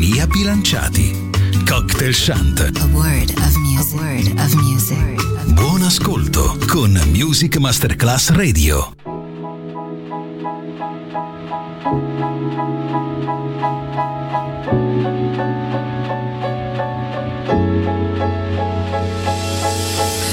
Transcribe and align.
sintonia 0.00 0.26
bilanciati. 0.26 1.14
Cocktail 1.68 2.12
Shant. 2.12 2.60
A 2.60 2.86
word 2.94 3.30
of 3.30 3.56
music. 3.58 4.00
Word 4.00 4.40
of 4.40 4.54
music. 4.54 5.54
Buon 5.54 5.82
ascolto 5.82 6.56
con 6.66 6.98
Music 7.12 7.58
Masterclass 7.58 8.30
Radio. 8.30 8.94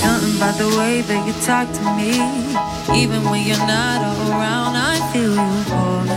Something 0.01 0.57
the 0.57 0.77
way 0.77 1.01
that 1.01 1.25
you 1.27 1.33
talk 1.45 1.67
to 1.73 1.83
me, 1.95 2.11
even 2.95 3.21
when 3.29 3.45
you're 3.45 3.67
not 3.67 4.01
around, 4.29 4.75
I 4.77 4.99
feel 5.11 5.35
you, 5.35 5.63
boy. 5.67 6.07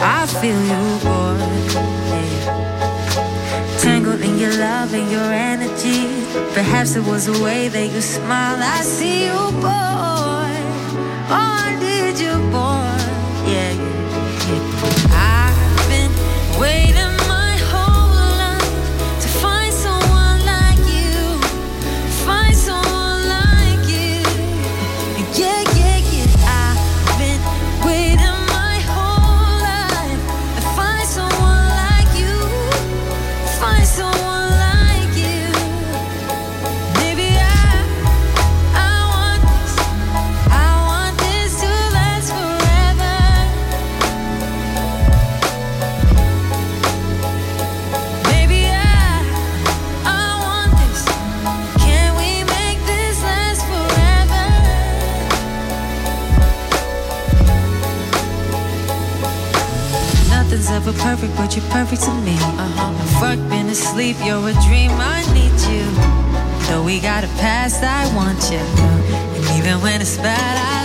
I 0.00 0.26
feel 0.26 0.60
you, 0.60 0.98
boy. 1.04 1.47
love 4.58 4.92
and 4.92 5.10
your 5.10 5.32
energy. 5.32 6.08
Perhaps 6.52 6.96
it 6.96 7.04
was 7.04 7.26
the 7.26 7.42
way 7.44 7.68
that 7.68 7.86
you 7.92 8.00
smiled. 8.00 8.60
I 8.60 8.82
see 8.82 9.26
you, 9.26 9.52
both. 9.62 10.17
you're 61.56 61.64
perfect 61.70 62.02
to 62.02 62.12
me. 62.22 62.34
Uh-huh. 62.34 63.20
Fuck, 63.20 63.38
been 63.48 63.68
asleep, 63.68 64.16
you're 64.24 64.48
a 64.48 64.52
dream, 64.66 64.90
I 64.92 65.24
need 65.32 65.56
you. 65.70 65.84
Though 66.68 66.84
we 66.84 67.00
got 67.00 67.24
a 67.24 67.28
past, 67.38 67.82
I 67.82 68.04
want 68.14 68.50
you. 68.50 68.58
And 68.58 69.44
even 69.58 69.80
when 69.80 70.00
it's 70.00 70.16
bad, 70.18 70.56
I 70.74 70.77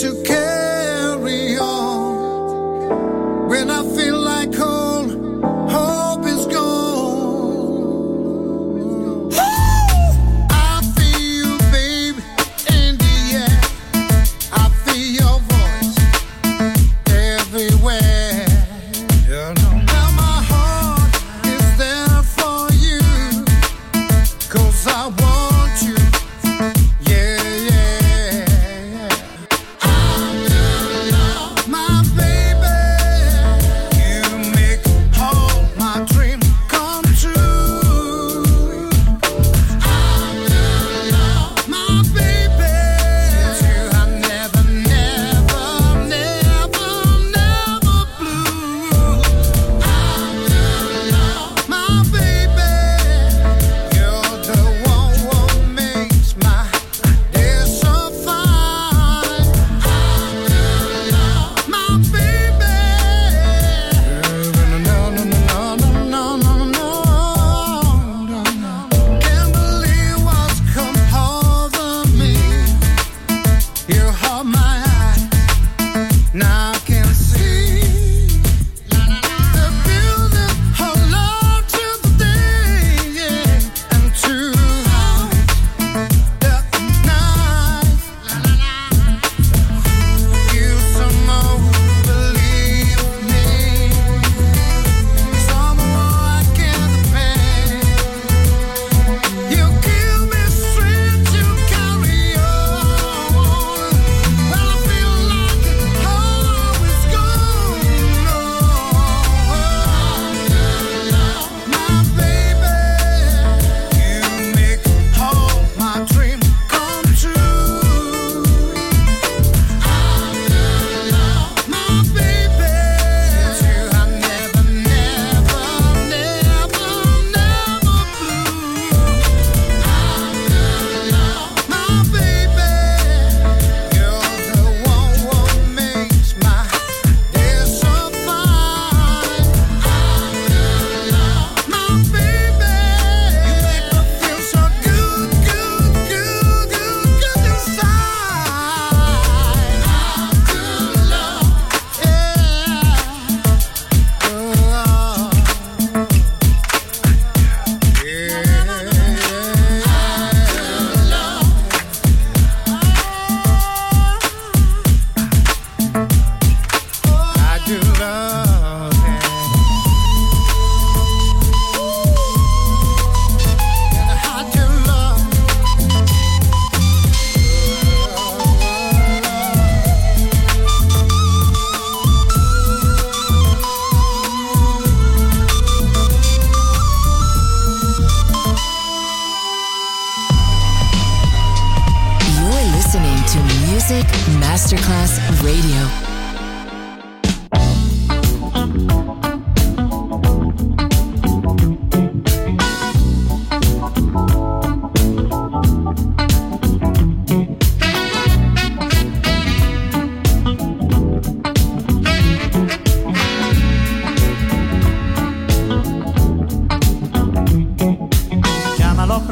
to 0.00 0.22
care. 0.22 0.47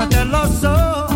te 0.09 0.25
lo 0.25 0.47
so 0.47 1.16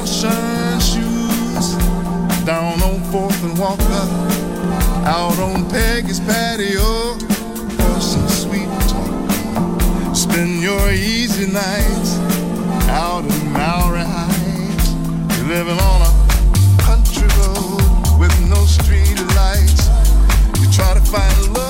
outshine 0.00 0.80
shoes 0.80 1.74
down 2.46 2.80
on 2.80 3.00
4th 3.12 3.44
and 3.44 3.58
Walker, 3.58 4.06
out 5.06 5.38
on 5.38 5.68
Peggy's 5.68 6.18
patio 6.20 7.18
for 7.76 8.00
some 8.00 8.26
sweet 8.28 8.70
talk. 8.88 10.16
Spend 10.16 10.62
your 10.62 10.90
easy 10.90 11.52
nights 11.52 12.16
out 12.88 13.24
in 13.24 13.52
Maori 13.52 14.00
Heights. 14.02 14.88
You're 15.36 15.48
living 15.48 15.78
on 15.78 16.00
a 16.08 16.82
country 16.82 17.28
road 17.36 18.18
with 18.18 18.34
no 18.48 18.64
street 18.64 19.20
lights. 19.36 19.88
You 20.60 20.72
try 20.72 20.94
to 20.94 21.00
find 21.02 21.52
love. 21.52 21.69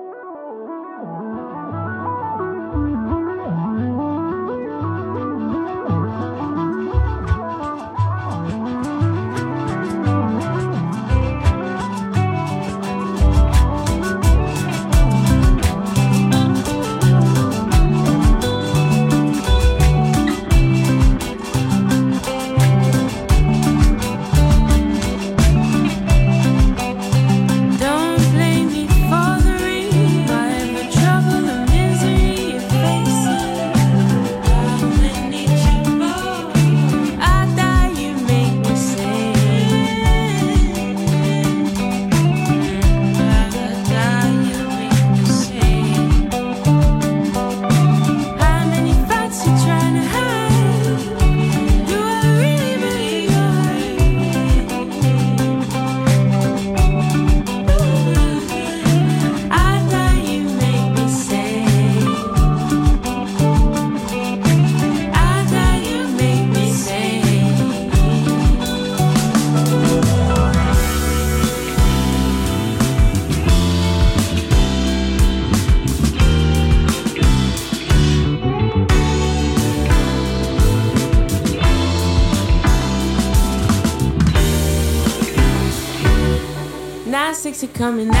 coming 87.81 88.11
out. 88.13 88.20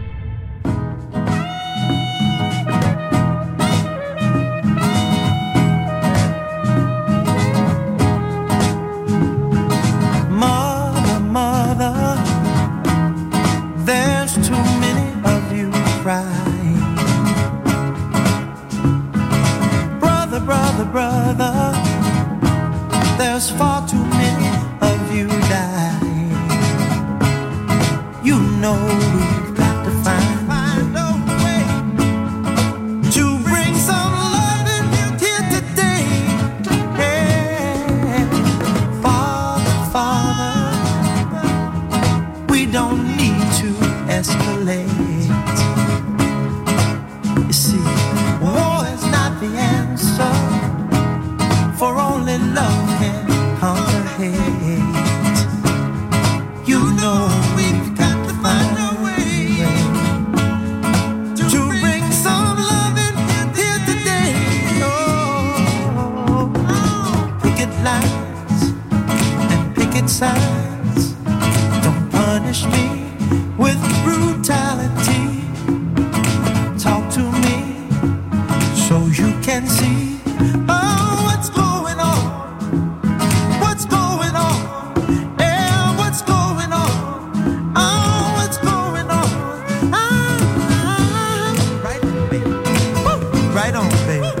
baby. 94.07 94.40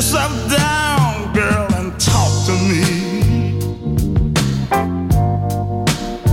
Yourself 0.00 0.32
down, 0.48 1.30
girl, 1.34 1.68
and 1.74 1.92
talk 2.00 2.32
to 2.46 2.52
me. 2.70 3.60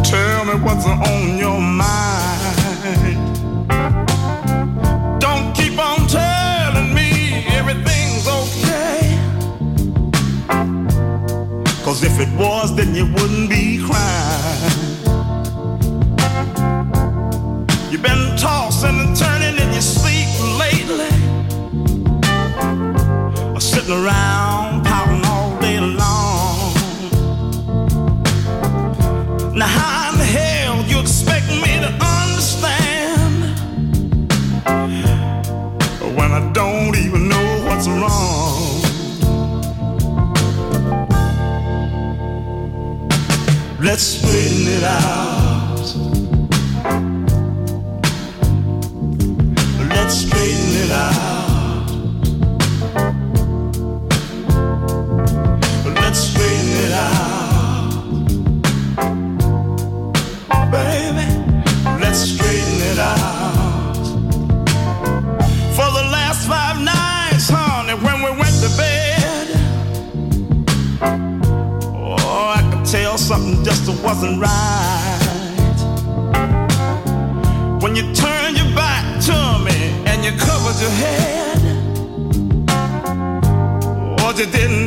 Tell 0.04 0.46
me 0.46 0.54
what's 0.64 0.86
on 0.86 1.38
your 1.38 1.60
mind. 1.60 3.20
Don't 5.20 5.54
keep 5.54 5.78
on 5.78 6.08
telling 6.08 6.94
me 6.94 7.44
everything's 7.60 8.26
okay. 8.42 9.20
Cause 11.84 12.04
if 12.04 12.22
it 12.22 12.30
was, 12.40 12.74
then 12.74 12.96
you 12.96 13.06
wouldn't 13.16 13.50
be 13.50 13.57
sitting 23.88 24.04
around 24.04 24.84
pouting 24.86 25.24
all 25.26 25.58
day 25.60 25.80
long. 25.80 26.74
Now, 29.56 29.68
how 29.68 30.12
in 30.12 30.18
the 30.18 30.26
hell 30.26 30.84
you 30.84 31.00
expect 31.00 31.48
me 31.48 31.80
to 31.80 31.92
understand 32.02 33.60
when 36.18 36.32
I 36.32 36.52
don't 36.54 36.96
even 36.98 37.30
know 37.30 37.64
what's 37.66 37.88
wrong? 37.88 38.82
Let's 43.80 44.04
straighten 44.04 44.68
it 44.68 44.84
out. 44.84 45.37
Right. 74.40 75.78
When 77.82 77.96
you 77.96 78.14
turn 78.14 78.56
your 78.56 78.72
back 78.76 79.22
to 79.26 79.60
me 79.66 79.78
and 80.06 80.24
you 80.24 80.32
covered 80.38 80.80
your 80.82 80.92
head. 81.04 81.58
Or 84.22 84.34
you 84.34 84.46
didn't 84.46 84.87